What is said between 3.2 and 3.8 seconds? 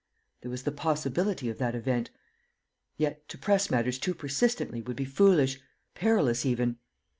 to press